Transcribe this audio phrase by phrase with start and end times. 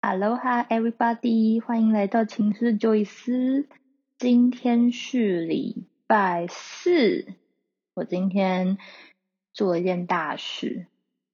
[0.00, 1.60] Aloha, everybody！
[1.60, 3.68] 欢迎来到情绪救伊斯。
[4.16, 7.26] 今天是礼拜四，
[7.94, 8.78] 我今天
[9.52, 10.86] 做了一件大事，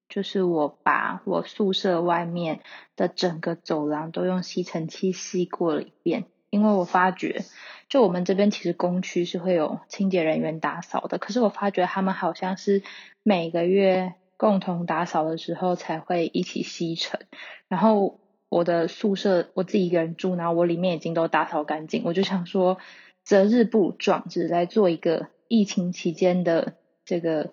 [0.08, 2.60] 就是我把我宿舍外面
[2.96, 6.24] 的整个走廊都用吸尘器吸过了一遍。
[6.48, 7.44] 因为我发觉，
[7.90, 12.82] 就我们这边其实工区是会有清洁人员打扫的，可是我发觉他们好像是
[13.22, 17.20] 每个月共同打扫的时候才会一起吸尘，
[17.68, 18.20] 然后。
[18.54, 22.78] 我的宿舍我自己一个人住，然后我里面已经都打扫干净，我就想说
[23.24, 27.52] 择日不壮，只来做一个疫情期间的这个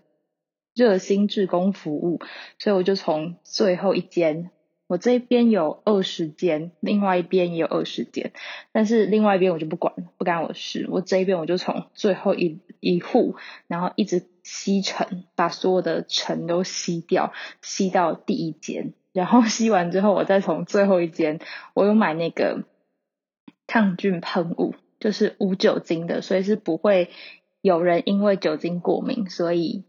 [0.76, 2.20] 热心志工服务，
[2.60, 4.52] 所以我就从最后一间，
[4.86, 8.32] 我这边有二十间，另外一边也有二十间，
[8.72, 17.34] 但是另外一边我就不管，不干我事，我这一边我就从最后一一户，然后一直吸尘，把所有的尘都吸掉，
[17.64, 18.94] 吸到第一间。
[19.14, 21.40] 然后吸完之后，我再从最后一间，
[21.74, 22.64] 我有买那个
[23.68, 27.10] 抗菌喷雾，就是无酒精的，所以是不会
[27.62, 29.84] 有人因为酒精过敏，所以。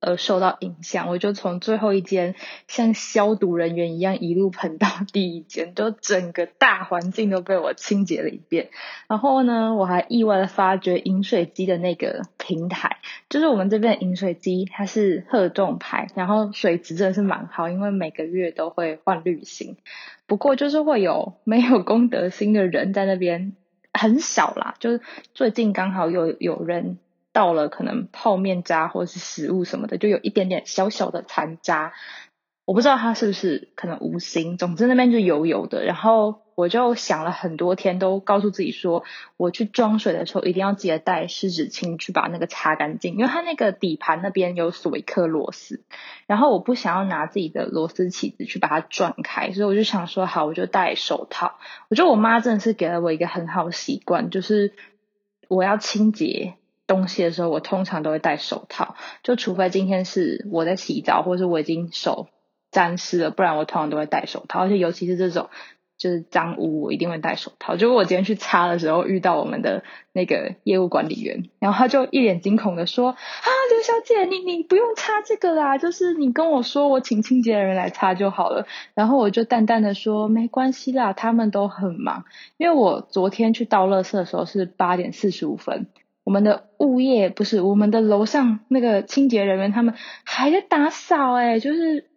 [0.00, 2.36] 而受到影响，我就从最后一间
[2.68, 8.70] 像消毒人员一样一路喷到第一间，就整个大环境都被我清洁了一遍。
[9.08, 19.76] 然后呢，我还意外的发觉饮水机的那个平台，就是我们这边饮水机它是鹤众牌，然后水质真的是蛮好，因为每个月都会换滤芯。
[20.26, 23.54] 不过就是会有没有公德心的人在那边
[23.92, 25.00] 很少啦，就是
[25.34, 26.98] 最近刚好有有人。
[27.38, 31.92] 到了可能泡面渣或者是食物什么的，就有一点点小小的残渣，
[32.64, 34.58] 我不知道它是不是可能无心。
[34.58, 39.04] 总之那边就油油的，然后我就想了很多天，都告诉自己说，
[39.36, 45.84] 我去装水的时候一定要记得带湿纸巾去把那个擦干净，因为它那个底盘那边有锁一颗螺丝，
[46.26, 51.60] 然后我不想要拿自己的螺丝起子去把它转开，所以我就想说，好，我就戴手套。
[51.88, 54.72] 我觉得我妈真的是给了我一个很好的习惯，就是
[55.46, 56.54] 我要清洁。
[56.88, 62.26] 东西的时候，我通常都会戴手套，就除非今天是我在洗澡，或者是我已经手
[62.72, 64.58] 沾湿了，不然我通常都会戴手套。
[64.60, 65.50] 而且尤其是这种
[65.98, 67.76] 就是脏污，我一定会戴手套。
[67.76, 82.24] 结果我今天去擦的时候，遇到我们的那个业务管理员，然后他就一脸惊恐的说：“啊，刘小姐，你你不用擦这个啦，就是你跟我说，我请清洁的人来擦就好了。”然后我就淡淡的说：“没关系啦，他们都很忙，
[82.56, 85.88] 因为我昨天去倒垃圾的时候是八点四十五分。”
[86.28, 89.94] 我们的物业不是我们的楼上那个清洁人员，他们
[90.24, 92.10] 还在打扫哎，就是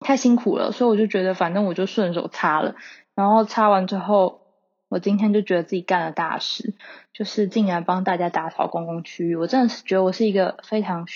[0.00, 2.74] 太辛苦了，所以我就觉得反正我就顺手擦了，
[3.14, 4.40] 然后擦完之后，
[4.88, 6.74] 我今天就觉得自己干了大事，
[7.12, 11.06] 就是竟然帮大家打扫公共区域，我真的是觉得我是一个非常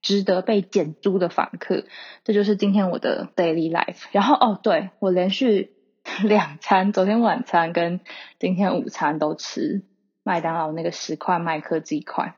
[0.00, 1.82] 值得被减租的房客，
[2.22, 4.04] 这就是今天我的 daily life。
[4.12, 5.72] 然后哦，对我连续
[6.22, 7.98] 两餐，昨天晚餐跟
[8.38, 9.82] 今天午餐都吃。
[10.24, 12.34] 麦当劳那个十块麦克鸡块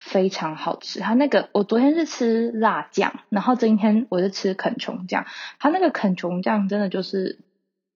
[0.00, 5.26] 非常好吃，它那个我昨天是吃辣酱，然后今天我是吃肯琼酱，
[5.58, 7.38] 它那个肯琼酱真的就是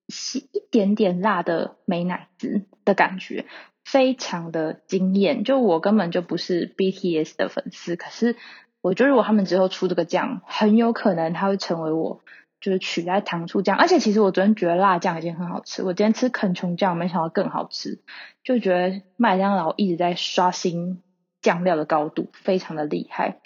[0.08, 3.46] 是一点点辣的美奶滋的感觉，
[3.84, 5.44] 非常的惊艳。
[5.44, 8.36] 就我根本就不是 BTS 的粉丝，可是
[8.80, 12.22] 我觉得如果他们之后出这个酱，很有可能它会成为我。
[12.64, 18.00] 就是取代糖醋酱，而且其实我昨天觉得辣酱已经很好吃，我今天吃肯琼酱没想到更好吃，
[18.42, 21.02] 就觉得麦当劳一直在刷新
[21.42, 23.40] 酱料的高度，非常的厉害。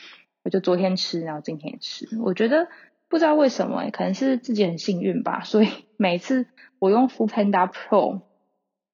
[0.44, 2.68] 我就昨天吃，然后今天也吃，我觉得
[3.08, 5.68] 不知道为什么，可能是自己很幸运吧，所以
[5.98, 6.46] 每次
[6.78, 8.20] 我用 Food Panda Pro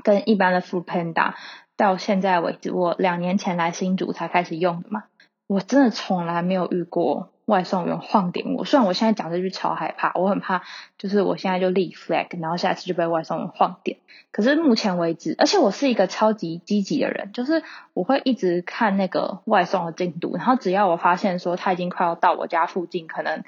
[0.02, 1.34] 跟一般的 Food Panda
[1.76, 5.04] 到现在为止，我两年前来新竹才开始用的嘛，
[5.46, 7.33] 我真的从来没有遇过。
[7.46, 10.62] 外送员晃点我，虽然我现在讲这句超害怕，我很怕，
[10.98, 13.98] 就是我现在就立 flag，然后下次就被外送员晃点。
[14.30, 17.62] 可是目前为止，而且我是一个超级积极的人，就是
[17.92, 23.44] 我会一直看那个外送的进度，然后只要我发现说他已经快要到我家附近，可能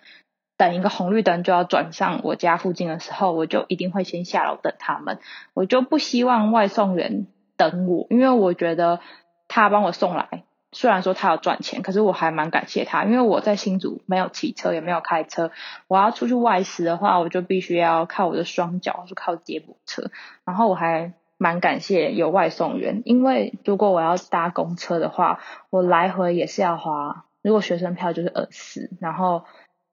[0.56, 5.18] 等一个红绿灯就要转上我家附近的时候，我就一定会先下楼等他们。
[5.54, 7.26] 我就不希望外送员
[7.56, 9.00] 等我，因为我觉得
[9.48, 10.44] 他帮我送来。
[10.76, 15.50] 虽然说他要赚钱，可是我还蛮感谢他，因为我在新竹没有骑车，也没有开车。
[15.88, 20.10] 我要出去外食的话，我就必须要靠我的双脚，就靠接驳车。
[20.44, 25.40] 然后我还蛮感谢有外送员，因为如果我要搭公车的话，
[25.70, 27.24] 我来回也是要花。
[27.40, 29.44] 如果学生票就是二十，然后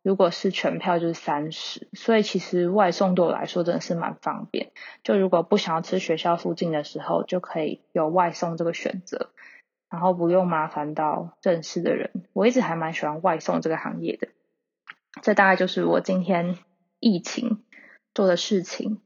[0.01, 1.87] 如果是全票就是三十。
[1.93, 4.71] 所以其实外送对我来说真的是蛮方便。
[5.01, 9.29] 就如果不想要吃学校附近的时候，就可以有外送这个选择。
[9.93, 14.27] 然后不用麻烦到正式的人，我一直还蛮喜欢外送这个行业的。
[15.21, 16.57] 这大概就是我今天
[16.99, 17.61] 疫情
[18.15, 19.01] 做的事情。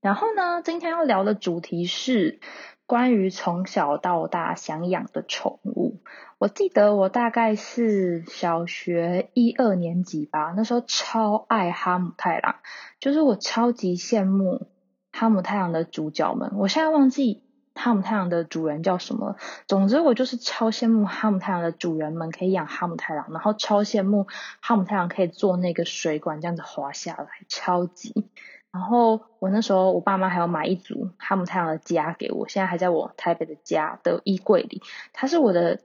[0.00, 2.40] 然后呢，今天要聊的主题是
[2.86, 6.02] 关于从小到大想养的宠物。
[6.38, 12.56] 我记得我大概是小学一二年级吧，那时候超爱哈姆太郎，
[12.98, 14.66] 就是我超级羡慕
[15.12, 16.54] 哈姆太郎的主角们。
[16.56, 17.44] 我现在忘记
[17.74, 19.36] 哈姆太郎的主人叫什么，
[19.66, 24.26] 总之我就是超羡慕哈姆太郎的主人们可以养哈姆太郎，然后超羡慕
[24.60, 28.28] 哈姆太郎可以坐那个水管这样子滑下来，超级。
[28.70, 34.82] 然后我那时候我爸妈还要买一组哈姆太郎的家给我，现在还在我台北的家的衣柜里，
[35.12, 35.80] 它是我的。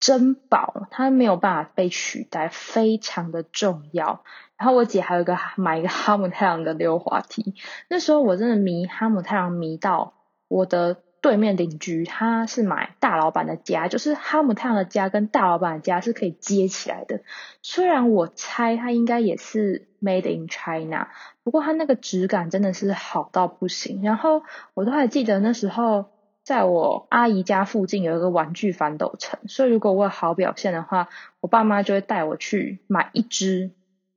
[0.00, 4.22] 珍宝，它没有办法被取代，非常的重要。
[4.58, 7.54] 然后我姐还有一个买一个哈姆太郎的溜滑梯。
[7.88, 10.12] 那时候我真的迷哈姆太郎迷到
[10.48, 17.20] 我的对面邻居，他是买大老板的家，就是哈姆太郎的家跟大老板的家是可以接起来的。
[17.62, 21.08] 虽然我猜它应该也是 made in China，
[21.42, 24.02] 不过它那个质感真的是好到不行。
[24.02, 24.42] 然后
[24.74, 26.06] 我都还记得那时候。
[26.44, 31.08] 在我阿姨家附近有一个玩具反斗城，所以如果我有好表现的话，
[31.40, 33.70] 我爸妈就会带我去买一只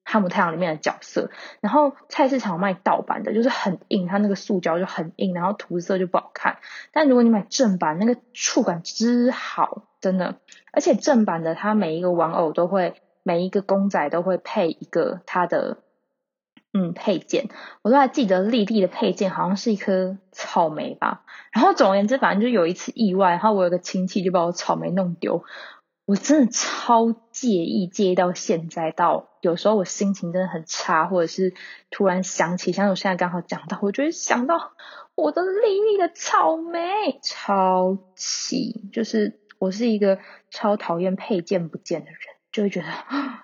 [0.08, 1.30] 哈姆太郎里面的角色。
[1.60, 6.60] 然后菜市场卖盗版的，就是很硬，它那个塑胶就很硬，然后涂色就不好看。
[6.94, 10.36] 但如果你买正版，那个触感之好，真的。
[10.72, 15.78] 而且正版的，它每一个玩偶都会，每一个公仔都会配一个它的。
[16.74, 17.48] 嗯，配件
[17.82, 21.24] 我都还记得，丽丽的配件好像是一颗草莓吧。
[21.52, 25.44] 然后总而言之，反正就有一次意外，然后我有个亲戚就把我草莓弄丢，
[26.06, 31.54] 我真的超介意，介意到现在，到有时候我心情真的很差，或者是
[31.92, 34.72] 突然想起，像我现在刚好讲到，我就会想到
[35.14, 40.18] 我的丽丽的草莓，超气，就是我是一个
[40.50, 42.20] 超讨厌配件不见的人。
[42.50, 42.88] 就会觉得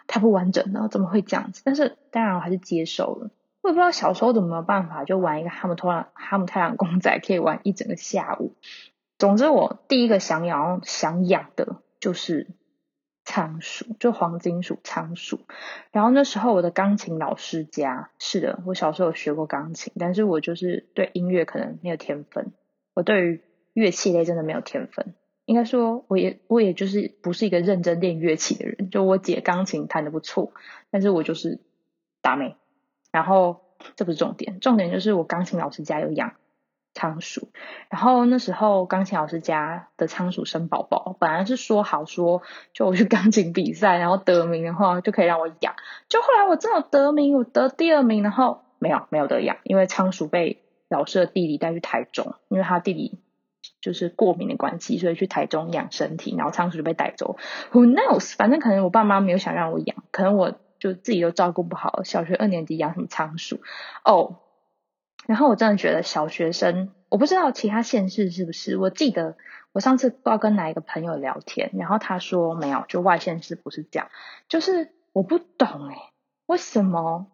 [0.08, 1.62] 它不完整了，怎么会这样子？
[1.64, 3.30] 但是当然我还是接受了。
[3.62, 8.56] 我也不知道小时候怎么有办法，就玩一个哈姆太郎哈姆太郎公仔可以玩一整个下午。
[9.20, 12.48] 总之，我第一个想养想养的就是
[13.34, 15.40] 仓鼠，就黄金鼠仓鼠。
[15.92, 22.52] 然后那时候我的钢琴老师家，是的，我小时候有学过钢琴，但是我就是对音乐可能没有天分，
[22.94, 23.42] 我对于
[23.74, 25.16] 乐器类真的没有天分。
[25.46, 28.92] 应该说，我也我也就是不是一个认真练乐器的人。
[28.92, 30.54] 就我姐钢琴弹的不错，
[30.92, 31.60] 但是我就是
[32.22, 32.56] 打没。
[33.12, 33.62] 然后
[33.96, 36.36] 这不是重点，重点就是我钢琴老师家有养
[37.04, 37.50] 仓鼠。
[37.90, 42.42] 然后那时候钢琴老师家的仓鼠生宝宝，本来是说好说，
[42.72, 45.76] 就我去钢琴比赛，然后得名的话就可以让我养。
[46.08, 53.20] 就后来我真的得名，我得第二名，然后没有没有得养，因为仓鼠被老师的弟弟带去台中，因为他弟弟。
[53.80, 57.36] 就是过敏的关系，所以去台中养身体，然后仓鼠就被带走。
[57.74, 58.34] Who knows？
[58.38, 62.02] 反正可能我爸妈没有想让我养，可能我就自己都照顾不好。
[62.04, 63.60] 小学二年级养什么仓鼠？
[64.06, 64.38] 哦，
[65.26, 68.78] 然后我真的觉得小学生，我不知道其他县市是不是。
[68.78, 69.38] 我记得
[69.72, 74.10] 我上次不知道跟哪一个朋友聊天，然后他说没有，就外县市不是这样。
[74.48, 75.96] 就是我不懂诶，
[76.46, 77.28] 为什么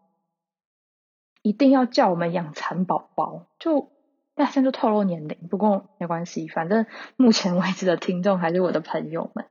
[1.42, 3.48] 一定要叫我们养蚕宝宝？
[3.58, 3.92] 就
[4.36, 6.86] 那现在就透露年龄，不过没关系，反正
[7.18, 9.46] 目前为止的听众还是我的朋友们。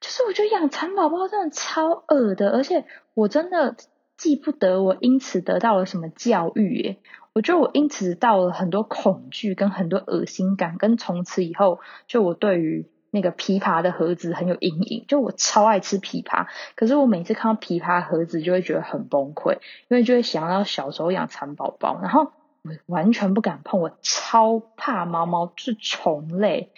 [0.00, 2.84] 就是我觉得养蚕宝宝真的超恶的，而且
[3.14, 3.76] 我真的
[4.16, 6.96] 记不得我因此得到了什么教育耶。
[7.32, 15.04] 我觉得我因此到了很多恐惧跟很多恶心感，跟从此以后就我对于那个枇杷的盒子很有阴影。
[15.08, 19.54] 就我超爱吃枇杷，可是我每次看到枇杷盒子就会觉得很崩溃，
[19.88, 22.32] 因为就会想到小时候养蚕宝宝，然后。
[22.62, 26.68] 我完全不敢碰，我超怕毛毛是虫类。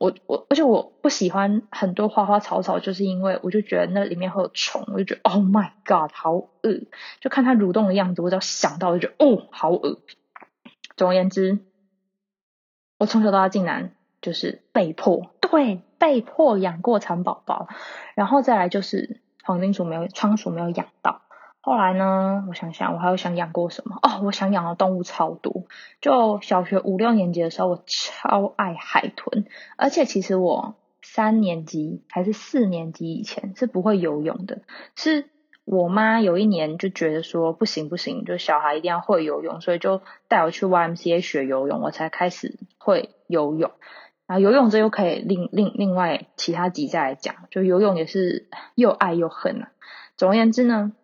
[0.00, 6.86] 我我而且我不喜欢很多花花草草，就是因为我就觉得那里面会有虫，我就觉得 Oh my God，好恶！
[7.20, 9.98] 就看它蠕动的样子，我只要想到就觉得哦，好恶。
[10.96, 11.58] 总而言之，
[12.98, 17.68] 我从小到大竟然就是被迫，对，被迫养过蚕宝宝，
[18.14, 21.22] 然后再来就是黄金鼠没有，仓鼠没有养到。
[21.68, 22.46] 后来呢？
[22.48, 23.98] 我想想，我还有想养过什么？
[24.00, 25.64] 哦，我想养的动物超多。
[26.00, 29.44] 就小学五六年级的时候，我超爱海豚。
[29.76, 34.62] 而且其实我三年级还是四年级以前是不会游泳的。
[34.96, 35.28] 是
[35.66, 43.72] 我妈有一年就觉得说不行不行，就小孩一定要会游泳，所以就带我去 YMCA 学游泳，我才开始会游泳。
[44.26, 47.34] 然后游泳这又可以另另另外其他集再来讲。
[47.50, 49.68] 就游泳也是又爱又恨啊。
[50.16, 50.94] 总而言之呢。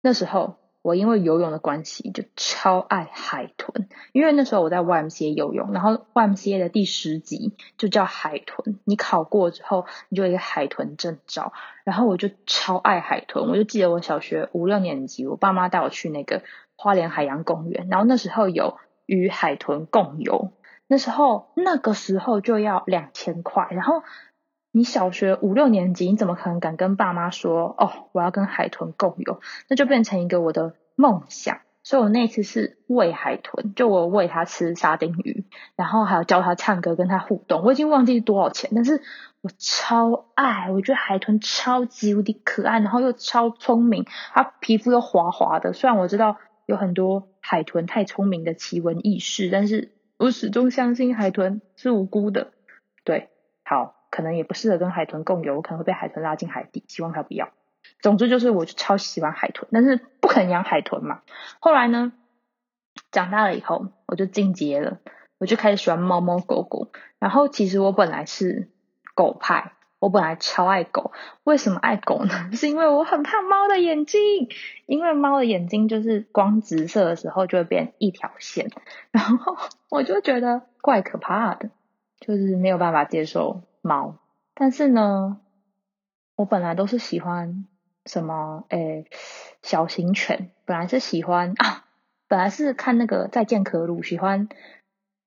[0.00, 11.52] 那时候我因为游泳的关系就超爱海豚，因为那时候我在 YMCA 游泳，然后 YMCA 的第十级就叫海豚，你考过之后你就一个海豚证照，
[11.84, 16.42] 然后我就超爱海豚，我就记得我小学五六年级，我爸妈带我去那个
[16.76, 20.50] 花莲海洋公园，然后那时候有与海豚共游，
[20.86, 24.02] 那时候那个时候就要两千块，然后
[24.72, 29.40] 你小学五六年级，你怎么可能敢跟爸妈说哦，我要跟海豚共游？
[29.68, 31.60] 那就变成一个我的梦想。
[31.82, 35.46] 所以我那次是喂海豚，就我喂它吃沙丁鱼，
[35.76, 37.62] 然后还有教它唱歌，跟它互动。
[37.62, 39.00] 我已经忘记多少钱，但是
[39.40, 45.72] 我超爱，我觉得海豚超级无敌可爱，然后又超聪明，它皮肤又滑滑的。
[45.72, 46.36] 虽然我知道
[46.66, 52.52] 有很多海豚太聪明的奇闻异事，但是我始终相信海豚是无辜的。
[53.04, 53.30] 对，
[53.64, 57.50] 好，可能也不适合跟海豚共游，我可能会被海豚拉进海底，希望它不要。
[58.00, 61.22] 总之就是，我就超喜欢海豚，但是不肯养海豚嘛。
[61.60, 62.12] 后来呢，
[63.10, 64.98] 长大了以后，我就进阶了，
[65.38, 66.88] 我就开始喜欢猫猫狗狗。
[67.18, 68.68] 然后其实我本来是
[69.14, 71.12] 狗派，我本来超爱狗。
[71.44, 72.50] 为什么爱狗呢？
[72.52, 74.48] 是因为我很怕猫的眼睛，
[74.86, 78.70] 因为猫的眼睛就是光直射的时候就会变一条线，
[79.10, 79.56] 然后
[79.88, 81.70] 我就觉得怪可怕的，
[82.20, 84.18] 就是没有办法接受猫。
[84.54, 85.40] 但是呢，
[86.36, 87.66] 我本来都是喜欢。
[88.06, 88.64] 什么？
[88.70, 89.04] 诶，
[89.62, 91.84] 小型犬本来是喜欢啊，
[92.28, 94.48] 本来是看那个再见可鲁，喜欢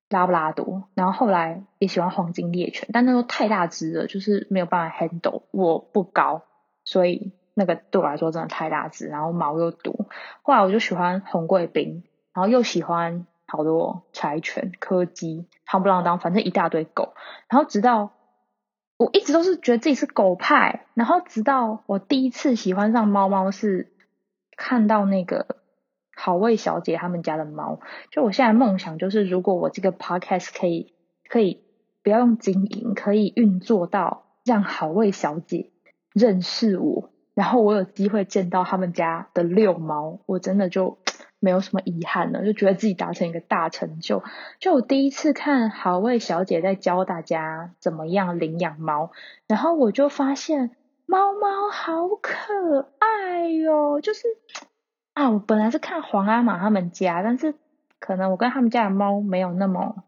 [0.09, 5.43] 拉布拉多，然后后来也喜欢黄金猎犬，但那都太大只了，就是没有办法 handle。
[5.51, 6.41] 我不高，
[6.83, 10.07] 所以那个对我来说真的太大只，然后毛又多。
[10.41, 17.13] 后来我就喜欢红贵宾，然后又喜欢好多柴犬、柯基、汤布朗当，反正一大堆狗，
[17.47, 18.13] 然后直到。
[18.97, 23.91] 我一直都是觉得自己是狗派，然后直到我第一次喜欢上猫猫是
[24.55, 25.57] 看到那个
[26.15, 27.79] 好味小姐他们家的猫。
[28.11, 30.93] 就我现在梦想就是，如果我这个 podcast 可以
[31.27, 31.63] 可以
[32.01, 35.71] 不要用经营，可以运作到让好味小姐
[36.13, 40.97] 认识我，然后我有机会见到他们家的遛猫，我真的就。
[41.43, 44.23] 没有什么遗憾了，就觉得自己达成一个大成就。
[44.59, 49.11] 就我第一次看好味小姐在教大家怎么样领养猫，
[49.45, 50.71] 然后我就发现
[51.05, 53.99] 猫猫好可爱哟。
[53.99, 54.25] 就是
[55.13, 57.55] 啊，我本来是看皇阿玛他们家，但是
[57.99, 60.05] 可能我跟他们家的猫没有那么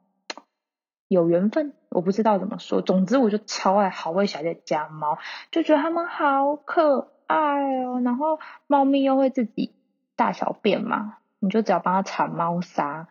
[1.09, 2.81] 有缘分，我不知道怎么说。
[2.81, 5.17] 总之，我就超爱好味小姐家猫，
[5.51, 7.99] 就觉得它们好可爱哦。
[8.05, 9.73] 然后猫咪又会自己
[10.15, 11.17] 大小便嘛。
[11.45, 13.07] 你就只要帮它铲猫砂，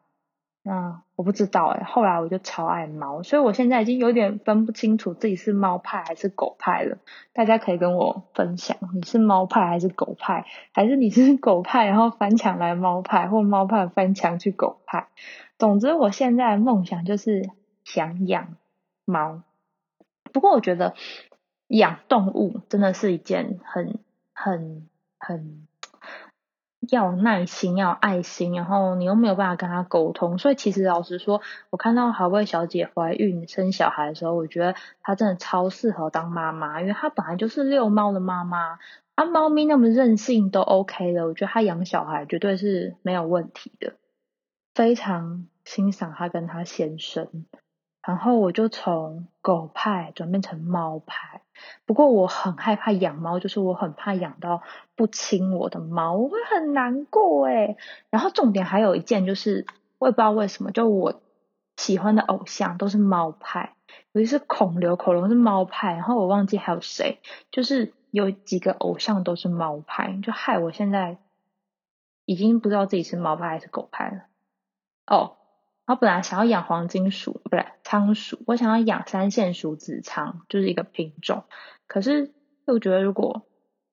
[0.63, 1.85] 那我不知道哎。
[1.85, 6.99] 后来我就超爱猫，所以我现在已经有点分不清楚自己是猫派还是狗派了。
[7.33, 15.09] 大家可以跟我分享，你是猫派还是狗派，还是你是狗派然后翻墙来猫派，或猫派翻墙去狗派。
[15.59, 17.49] 总之，我现在的梦想就是
[17.85, 18.57] 想养
[19.05, 19.43] 猫。
[20.33, 20.95] 不过我觉得
[21.69, 23.99] 养动物真的是一件很
[24.33, 24.89] 很
[25.19, 25.67] 很。
[26.91, 38.79] 要耐心，要有爱心，然后你又没有办法跟他沟通，所以其实老实说，我看到好味小姐怀孕生小孩的时候，我觉得她真的超适合当妈妈，因为她本来就是遛猫的妈妈，
[39.15, 43.95] 啊，猫咪那么任性都 OK 的，我觉得她养小孩绝对是没有问题的，
[44.75, 47.47] 非常欣赏她跟她先生。
[48.07, 51.41] 然后我就从狗派转变成猫派，
[51.87, 54.63] 不过我很害怕养猫，就是我很怕养到
[54.97, 57.77] 不亲我的猫，我会很难过诶
[58.11, 59.67] 然后重点还有一件就是，
[59.99, 61.21] 我也不知道为什么，就我
[61.77, 63.77] 喜欢的偶像都是猫派，
[64.13, 67.21] 尤其是孔刘，孔龙是猫派，然后我忘记还有谁，
[67.51, 71.19] 就是有几个偶像都是猫派，就害我现在
[72.25, 74.23] 已经不知道自己是猫派还是狗派了。
[75.07, 75.37] 哦。
[75.87, 81.45] 然后本来想要养黄金鼠，不对仓鼠，我想要养三线鼠子仓，就是一个品种。
[81.87, 82.33] 可是
[82.67, 83.47] 又觉得如果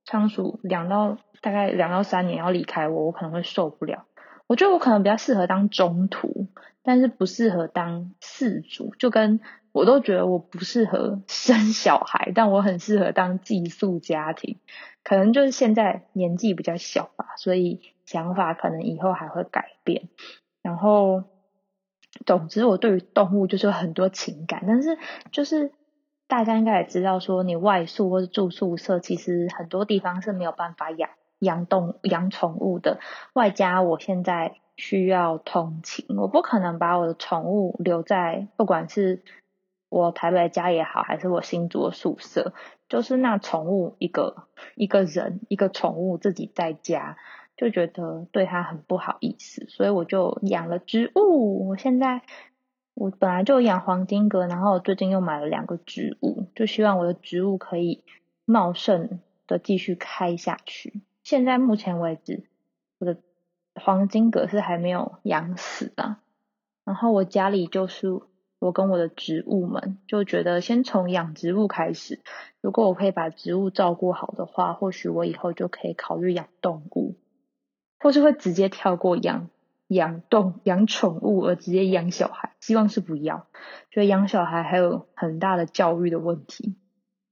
[0.05, 4.05] 仓鼠养到大概两到三年要离开我，我可能会受不了。
[4.47, 6.47] 我觉得我可能比较适合当中途，
[6.81, 8.95] 但是不适合当饲主。
[8.97, 9.41] 就跟
[9.73, 14.59] 我都觉得我不适合生小孩，但我很适合当寄宿家庭。
[15.03, 20.07] 可能就是现在年纪比较小吧，所以想法可能以后还会改变。
[20.61, 21.25] 然后。
[22.25, 24.97] 总之，我对于动物就是有很多情感，但是
[25.31, 25.71] 就是
[26.27, 32.99] 大家应该也知道，说你外宿或者住宿舍，其实很多地方是没有办法养养动养宠物的。
[33.33, 39.23] 外加我现在需要通勤，我不可能把我的宠物留在不管是
[39.89, 42.53] 我台北家也好，还是我新住的宿舍，
[42.89, 47.17] 就是那宠物一个一个人一个宠物自己在家。
[47.61, 51.69] 就觉得对它很不好意思，所以我就养了植物。
[51.69, 52.23] 我现在
[52.95, 58.03] 我本来就养黄金葛，然后最近又买了两个植物，就希望我的植物可以
[58.45, 61.03] 茂盛的继续开下去。
[61.21, 62.45] 现在目前为止，
[62.97, 63.17] 我的
[63.75, 66.19] 黄金葛是还没有养死啊。
[66.83, 68.07] 然后我家里就是
[68.57, 72.19] 我跟我的植物们就觉得先从养植物开始，
[72.59, 77.00] 如果我可以把植物照顾好的话，或许我以后就可以考虑养动物，
[78.01, 79.49] 或是会直接跳过养
[79.87, 82.51] 养动养宠物而直接养小孩。
[82.59, 83.47] 希望是不要，
[83.89, 86.75] 觉得养小孩还有很大的教育的问题，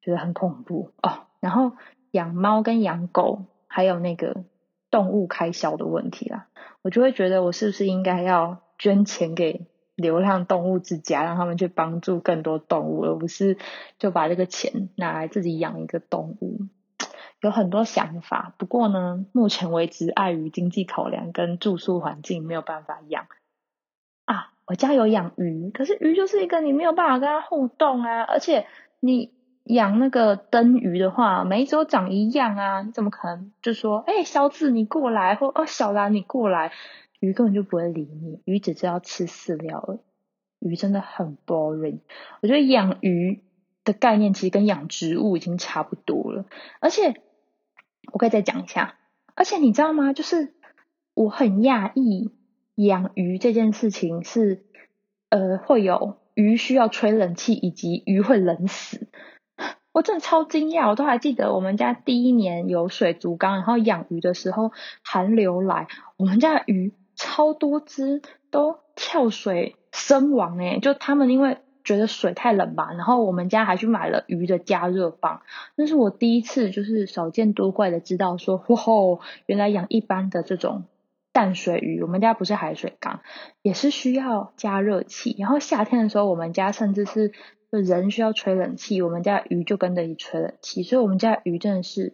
[0.01, 1.27] 觉得很恐怖哦。
[1.39, 1.73] 然后
[2.11, 4.43] 养猫跟养狗还有那个
[4.89, 6.47] 动物开销的问题啦，
[6.81, 8.61] 我就会觉得我是不是应该要。
[8.81, 13.57] 捐钱给流浪动物之家，让他们去帮助更多动物，而不是
[13.97, 16.61] 就把这个钱拿来自己养一个动物。
[17.41, 23.27] 有很多想法，不过呢，目前为止碍于经济考量跟住宿环境，没有办法养。
[24.25, 28.67] 啊，我家有养鱼，可是鱼就是一个你没有办法跟它互动啊，而且
[29.00, 29.31] 你
[29.63, 36.72] 养那个灯鱼的话，每一周长一样啊，你怎么可能就说，哎，小紫你过来，或哦小兰你过来？
[37.19, 40.00] 鱼根本就不会理你，鱼只知道吃饲料了。
[40.60, 42.00] 鱼真的很 boring。
[42.41, 43.43] 我觉得养鱼
[43.84, 46.46] 的概念其实跟养植物已经差不多了。
[46.79, 47.22] 而且
[48.11, 48.95] 我可以再讲一下，
[49.35, 50.13] 而且你知道吗？
[50.13, 50.53] 就是
[51.13, 52.31] 我很讶异，
[52.75, 54.65] 养鱼这件事情是
[55.29, 59.07] 呃会有鱼需要吹冷气，以及鱼会冷死。
[59.91, 64.71] 我真的超惊讶，我都还记得我们家第一年有水族缸，然后养鱼的时候
[65.03, 65.87] 寒流来，
[66.17, 66.93] 我们家的鱼。
[67.21, 71.57] 超多只都跳水身亡诶，就他们因为
[71.89, 75.41] 觉得水太冷吧，然后我们家还去买了鱼的加热棒。
[75.74, 80.84] 那是我第一次就是少见多怪的知道说，哇，原来养一般的这种
[81.31, 83.22] 淡水鱼，我们家不是海水缸，
[83.63, 85.36] 也是需要加热器。
[85.39, 87.31] 然后夏天的时候，我们家甚至是
[87.72, 92.13] 人需要吹冷气，我们家鱼就跟着一吹冷气，所以我们家鱼真的是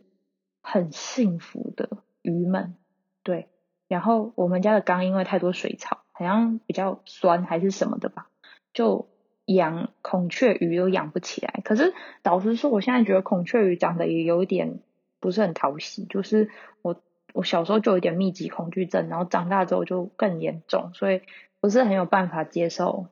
[0.61, 1.89] 很幸福的
[2.21, 2.75] 鱼们，
[3.23, 3.49] 对。
[3.89, 8.29] 然后我们家的缸因为太多水草，好像比较酸还是什么的吧，
[8.73, 9.09] 就
[9.45, 11.61] 养孔雀鱼都养不起来。
[11.63, 14.79] 可是老实说，我现在觉得孔雀鱼长得也有一点
[15.19, 16.05] 不是很讨喜。
[16.05, 16.49] 就是
[16.81, 17.01] 我
[17.33, 21.21] 我小时候就有点密集恐惧症，然后长大之后就更严重，所以
[21.59, 23.07] 不是很有办法接受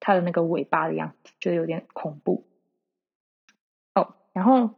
[0.00, 2.44] 它的那个尾巴的样子，觉得有点恐怖。
[3.94, 4.70] 哦，然后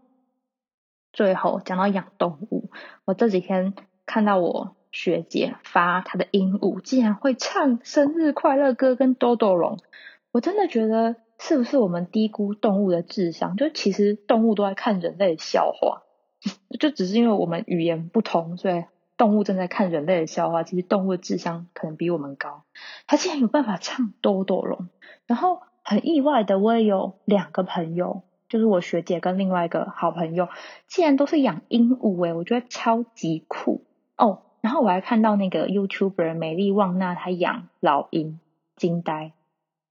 [1.12, 2.70] 最后讲到养动物，
[3.04, 3.74] 我这几天
[4.06, 4.76] 看到我。
[4.94, 9.80] 学姐发她的鹦鹉竟然会唱生日快乐歌跟豆豆龙，
[10.34, 13.56] 我真的觉得是不是我们低估动物的智商？
[13.56, 16.02] 就其实动物都在看人类的笑话，
[16.80, 18.84] 就只是因为我们语言不同，所以
[19.16, 20.64] 动物正在看人类的笑话。
[20.64, 22.64] 其实动物的智商可能比我们高，
[23.06, 24.88] 它竟然有办法唱豆豆龙。
[25.28, 30.48] 然后很意外的，我也有两个朋友，就是我学姐跟另外一个好朋友，
[30.88, 33.84] 竟然都是养鹦鹉诶，我觉得超级酷
[34.16, 34.42] 哦。
[34.60, 38.40] 然后我还看到那个 YouTuber 美丽旺娜，她养老鹰，
[38.74, 39.30] 惊呆！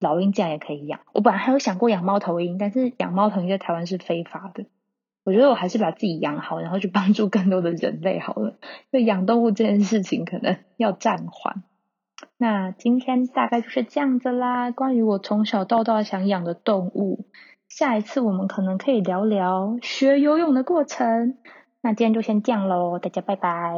[0.04, 1.00] 老鹰竟然也可以养。
[1.14, 4.66] 我本来还有想过养猫头鹰，但是养猫头鹰在台湾是非法的。
[5.24, 8.58] 我觉得我还是把自己养好，然后去帮助更多的人类好了。
[8.92, 11.64] 就养动物这件事情可能要暂缓。
[12.38, 14.72] 那今天大概就是这样子啦。
[14.72, 17.26] 关于我从小到大想养的动物，
[17.70, 21.38] 下一次我们可能可以聊聊学游泳的过程。
[21.82, 23.76] 那今天就先这样喽，大家拜拜。